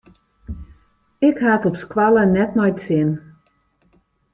Ik 1.27 1.35
ha 1.43 1.51
it 1.57 1.67
op 1.69 1.75
skoalle 1.83 2.23
net 2.35 2.51
nei 2.57 2.69
it 2.71 2.79
sin. 2.87 3.09